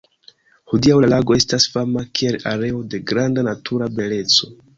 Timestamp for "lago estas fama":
1.13-2.03